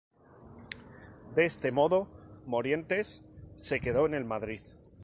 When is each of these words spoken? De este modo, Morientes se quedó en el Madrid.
De 1.35 1.45
este 1.45 1.71
modo, 1.71 2.07
Morientes 2.47 3.23
se 3.55 3.79
quedó 3.79 4.07
en 4.07 4.15
el 4.15 4.25
Madrid. 4.25 4.61